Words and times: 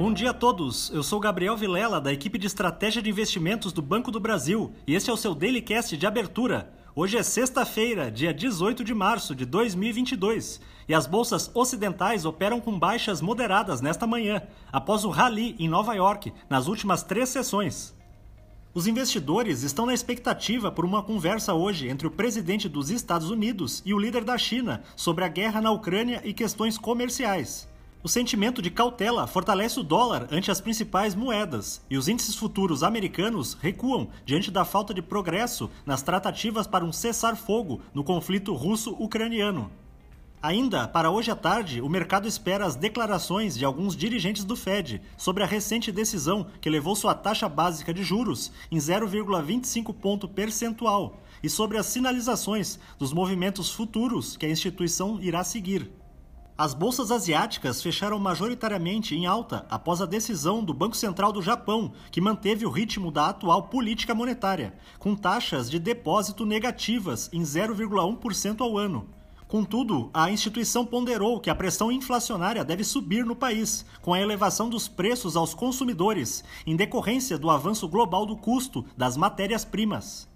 Bom 0.00 0.14
dia 0.14 0.30
a 0.30 0.32
todos. 0.32 0.88
Eu 0.94 1.02
sou 1.02 1.20
Gabriel 1.20 1.58
Vilela, 1.58 2.00
da 2.00 2.10
equipe 2.10 2.38
de 2.38 2.46
estratégia 2.46 3.02
de 3.02 3.10
investimentos 3.10 3.70
do 3.70 3.82
Banco 3.82 4.10
do 4.10 4.18
Brasil, 4.18 4.72
e 4.86 4.94
este 4.94 5.10
é 5.10 5.12
o 5.12 5.16
seu 5.16 5.34
Daily 5.34 5.60
Cast 5.60 5.94
de 5.94 6.06
abertura. 6.06 6.72
Hoje 6.96 7.18
é 7.18 7.22
sexta-feira, 7.22 8.10
dia 8.10 8.32
18 8.32 8.82
de 8.82 8.94
março 8.94 9.34
de 9.34 9.44
2022, 9.44 10.58
e 10.88 10.94
as 10.94 11.06
bolsas 11.06 11.50
ocidentais 11.54 12.24
operam 12.24 12.62
com 12.62 12.78
baixas 12.78 13.20
moderadas 13.20 13.82
nesta 13.82 14.06
manhã, 14.06 14.40
após 14.72 15.04
o 15.04 15.10
rally 15.10 15.54
em 15.58 15.68
Nova 15.68 15.92
York, 15.92 16.32
nas 16.48 16.66
últimas 16.66 17.02
três 17.02 17.28
sessões. 17.28 17.94
Os 18.72 18.86
investidores 18.86 19.62
estão 19.62 19.84
na 19.84 19.92
expectativa 19.92 20.72
por 20.72 20.86
uma 20.86 21.02
conversa 21.02 21.52
hoje 21.52 21.90
entre 21.90 22.06
o 22.06 22.10
presidente 22.10 22.70
dos 22.70 22.88
Estados 22.88 23.28
Unidos 23.28 23.82
e 23.84 23.92
o 23.92 23.98
líder 23.98 24.24
da 24.24 24.38
China 24.38 24.82
sobre 24.96 25.26
a 25.26 25.28
guerra 25.28 25.60
na 25.60 25.70
Ucrânia 25.70 26.22
e 26.24 26.32
questões 26.32 26.78
comerciais. 26.78 27.68
O 28.02 28.08
sentimento 28.08 28.62
de 28.62 28.70
cautela 28.70 29.26
fortalece 29.26 29.78
o 29.78 29.82
dólar 29.82 30.26
ante 30.30 30.50
as 30.50 30.58
principais 30.58 31.14
moedas, 31.14 31.84
e 31.90 31.98
os 31.98 32.08
índices 32.08 32.34
futuros 32.34 32.82
americanos 32.82 33.58
recuam 33.60 34.08
diante 34.24 34.50
da 34.50 34.64
falta 34.64 34.94
de 34.94 35.02
progresso 35.02 35.70
nas 35.84 36.00
tratativas 36.00 36.66
para 36.66 36.82
um 36.82 36.94
cessar-fogo 36.94 37.82
no 37.92 38.02
conflito 38.02 38.54
russo-ucraniano. 38.54 39.70
Ainda 40.42 40.88
para 40.88 41.10
hoje 41.10 41.30
à 41.30 41.36
tarde, 41.36 41.82
o 41.82 41.90
mercado 41.90 42.26
espera 42.26 42.64
as 42.64 42.74
declarações 42.74 43.54
de 43.54 43.66
alguns 43.66 43.94
dirigentes 43.94 44.44
do 44.44 44.56
Fed 44.56 45.02
sobre 45.18 45.42
a 45.42 45.46
recente 45.46 45.92
decisão 45.92 46.46
que 46.58 46.70
levou 46.70 46.96
sua 46.96 47.14
taxa 47.14 47.50
básica 47.50 47.92
de 47.92 48.02
juros 48.02 48.50
em 48.70 48.78
0,25 48.78 49.92
ponto 49.92 50.26
percentual 50.26 51.20
e 51.42 51.50
sobre 51.50 51.76
as 51.76 51.84
sinalizações 51.84 52.78
dos 52.98 53.12
movimentos 53.12 53.70
futuros 53.70 54.38
que 54.38 54.46
a 54.46 54.50
instituição 54.50 55.20
irá 55.20 55.44
seguir. 55.44 55.99
As 56.60 56.74
bolsas 56.74 57.10
asiáticas 57.10 57.80
fecharam 57.80 58.18
majoritariamente 58.18 59.14
em 59.14 59.24
alta 59.24 59.64
após 59.70 60.02
a 60.02 60.04
decisão 60.04 60.62
do 60.62 60.74
Banco 60.74 60.94
Central 60.94 61.32
do 61.32 61.40
Japão, 61.40 61.90
que 62.10 62.20
manteve 62.20 62.66
o 62.66 62.70
ritmo 62.70 63.10
da 63.10 63.30
atual 63.30 63.62
política 63.62 64.14
monetária, 64.14 64.74
com 64.98 65.16
taxas 65.16 65.70
de 65.70 65.78
depósito 65.78 66.44
negativas 66.44 67.30
em 67.32 67.40
0,1% 67.40 68.60
ao 68.60 68.76
ano. 68.76 69.08
Contudo, 69.48 70.10
a 70.12 70.30
instituição 70.30 70.84
ponderou 70.84 71.40
que 71.40 71.48
a 71.48 71.54
pressão 71.54 71.90
inflacionária 71.90 72.62
deve 72.62 72.84
subir 72.84 73.24
no 73.24 73.34
país, 73.34 73.86
com 74.02 74.12
a 74.12 74.20
elevação 74.20 74.68
dos 74.68 74.86
preços 74.86 75.36
aos 75.36 75.54
consumidores, 75.54 76.44
em 76.66 76.76
decorrência 76.76 77.38
do 77.38 77.48
avanço 77.48 77.88
global 77.88 78.26
do 78.26 78.36
custo 78.36 78.84
das 78.98 79.16
matérias-primas. 79.16 80.29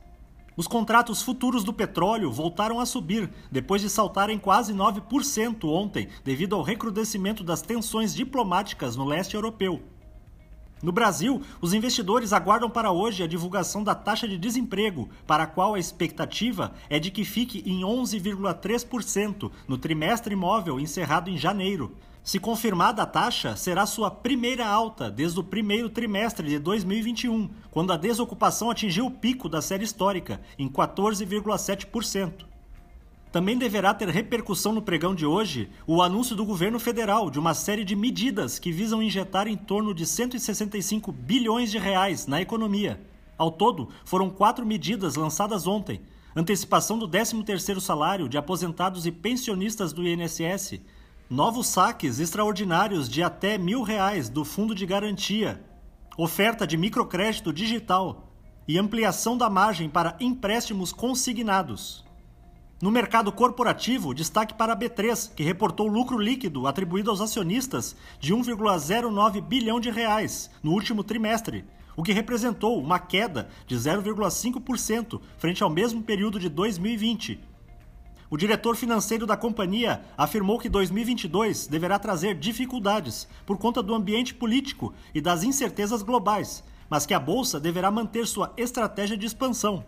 Os 0.56 0.68
contratos 0.68 1.20
futuros 1.20 1.64
do 1.64 1.72
petróleo 1.72 2.30
voltaram 2.30 2.78
a 2.78 2.86
subir, 2.86 3.28
depois 3.50 3.82
de 3.82 3.90
saltarem 3.90 4.38
quase 4.38 4.72
9% 4.72 5.64
ontem, 5.64 6.08
devido 6.22 6.54
ao 6.54 6.62
recrudescimento 6.62 7.42
das 7.42 7.60
tensões 7.60 8.14
diplomáticas 8.14 8.94
no 8.94 9.04
leste 9.04 9.34
europeu. 9.34 9.82
No 10.84 10.92
Brasil, 10.92 11.40
os 11.62 11.72
investidores 11.72 12.30
aguardam 12.30 12.68
para 12.68 12.92
hoje 12.92 13.22
a 13.22 13.26
divulgação 13.26 13.82
da 13.82 13.94
taxa 13.94 14.28
de 14.28 14.36
desemprego, 14.36 15.08
para 15.26 15.44
a 15.44 15.46
qual 15.46 15.72
a 15.72 15.78
expectativa 15.78 16.74
é 16.90 16.98
de 16.98 17.10
que 17.10 17.24
fique 17.24 17.62
em 17.64 17.80
11,3% 17.80 19.50
no 19.66 19.78
trimestre 19.78 20.34
imóvel 20.34 20.78
encerrado 20.78 21.30
em 21.30 21.38
janeiro. 21.38 21.96
Se 22.22 22.38
confirmada 22.38 23.00
a 23.00 23.06
taxa, 23.06 23.56
será 23.56 23.86
sua 23.86 24.10
primeira 24.10 24.66
alta 24.66 25.10
desde 25.10 25.40
o 25.40 25.44
primeiro 25.44 25.88
trimestre 25.88 26.46
de 26.50 26.58
2021, 26.58 27.48
quando 27.70 27.90
a 27.90 27.96
desocupação 27.96 28.70
atingiu 28.70 29.06
o 29.06 29.10
pico 29.10 29.48
da 29.48 29.62
série 29.62 29.84
histórica, 29.84 30.38
em 30.58 30.68
14,7%. 30.68 32.53
Também 33.34 33.58
deverá 33.58 33.92
ter 33.92 34.08
repercussão 34.08 34.72
no 34.72 34.80
pregão 34.80 35.12
de 35.12 35.26
hoje 35.26 35.68
o 35.88 36.00
anúncio 36.00 36.36
do 36.36 36.44
governo 36.44 36.78
federal 36.78 37.28
de 37.28 37.36
uma 37.36 37.52
série 37.52 37.84
de 37.84 37.96
medidas 37.96 38.60
que 38.60 38.70
visam 38.70 39.02
injetar 39.02 39.48
em 39.48 39.56
torno 39.56 39.92
de 39.92 40.06
165 40.06 41.10
bilhões 41.10 41.68
de 41.68 41.76
reais 41.76 42.28
na 42.28 42.40
economia. 42.40 43.04
Ao 43.36 43.50
todo, 43.50 43.88
foram 44.04 44.30
quatro 44.30 44.64
medidas 44.64 45.16
lançadas 45.16 45.66
ontem: 45.66 46.00
antecipação 46.36 46.96
do 46.96 47.08
13º 47.08 47.80
salário 47.80 48.28
de 48.28 48.38
aposentados 48.38 49.04
e 49.04 49.10
pensionistas 49.10 49.92
do 49.92 50.06
INSS, 50.06 50.80
novos 51.28 51.66
saques 51.66 52.20
extraordinários 52.20 53.08
de 53.08 53.20
até 53.20 53.58
mil 53.58 53.82
reais 53.82 54.28
do 54.28 54.44
Fundo 54.44 54.76
de 54.76 54.86
Garantia, 54.86 55.60
oferta 56.16 56.64
de 56.64 56.76
microcrédito 56.76 57.52
digital 57.52 58.32
e 58.68 58.78
ampliação 58.78 59.36
da 59.36 59.50
margem 59.50 59.88
para 59.88 60.16
empréstimos 60.20 60.92
consignados. 60.92 62.04
No 62.84 62.90
mercado 62.90 63.32
corporativo, 63.32 64.12
destaque 64.12 64.52
para 64.52 64.74
a 64.74 64.76
B3, 64.76 65.32
que 65.34 65.42
reportou 65.42 65.86
lucro 65.88 66.18
líquido 66.18 66.66
atribuído 66.66 67.08
aos 67.08 67.22
acionistas 67.22 67.96
de 68.20 68.34
1,09 68.34 69.40
bilhão 69.40 69.80
de 69.80 69.88
reais 69.88 70.50
no 70.62 70.72
último 70.72 71.02
trimestre, 71.02 71.64
o 71.96 72.02
que 72.02 72.12
representou 72.12 72.78
uma 72.78 72.98
queda 72.98 73.48
de 73.66 73.74
0,5% 73.74 75.18
frente 75.38 75.62
ao 75.62 75.70
mesmo 75.70 76.02
período 76.02 76.38
de 76.38 76.50
2020. 76.50 77.40
O 78.28 78.36
diretor 78.36 78.76
financeiro 78.76 79.26
da 79.26 79.34
companhia 79.34 80.04
afirmou 80.14 80.58
que 80.58 80.68
2022 80.68 81.66
deverá 81.66 81.98
trazer 81.98 82.34
dificuldades 82.34 83.26
por 83.46 83.56
conta 83.56 83.82
do 83.82 83.94
ambiente 83.94 84.34
político 84.34 84.92
e 85.14 85.22
das 85.22 85.42
incertezas 85.42 86.02
globais, 86.02 86.62
mas 86.90 87.06
que 87.06 87.14
a 87.14 87.18
bolsa 87.18 87.58
deverá 87.58 87.90
manter 87.90 88.26
sua 88.26 88.52
estratégia 88.58 89.16
de 89.16 89.24
expansão. 89.24 89.86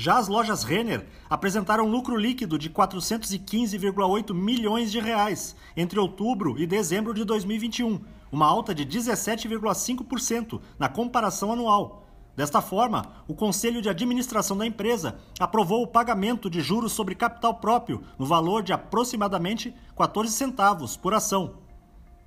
Já 0.00 0.16
as 0.16 0.28
lojas 0.28 0.62
Renner 0.62 1.06
apresentaram 1.28 1.86
lucro 1.86 2.16
líquido 2.16 2.58
de 2.58 2.70
415,8 2.70 4.32
milhões 4.32 4.90
de 4.90 4.98
reais 4.98 5.54
entre 5.76 6.00
outubro 6.00 6.58
e 6.58 6.66
dezembro 6.66 7.12
de 7.12 7.22
2021, 7.22 8.00
uma 8.32 8.46
alta 8.46 8.74
de 8.74 8.86
17,5% 8.86 10.58
na 10.78 10.88
comparação 10.88 11.52
anual. 11.52 12.06
Desta 12.34 12.62
forma, 12.62 13.12
o 13.28 13.34
Conselho 13.34 13.82
de 13.82 13.90
Administração 13.90 14.56
da 14.56 14.64
empresa 14.64 15.18
aprovou 15.38 15.82
o 15.82 15.86
pagamento 15.86 16.48
de 16.48 16.62
juros 16.62 16.92
sobre 16.92 17.14
capital 17.14 17.56
próprio 17.56 18.02
no 18.18 18.24
valor 18.24 18.62
de 18.62 18.72
aproximadamente 18.72 19.74
14 19.94 20.32
centavos 20.32 20.96
por 20.96 21.12
ação. 21.12 21.56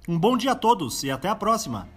Um 0.08 0.20
bom 0.20 0.38
dia 0.38 0.52
a 0.52 0.56
todos 0.56 1.02
e 1.02 1.10
até 1.10 1.28
a 1.28 1.36
próxima! 1.36 1.88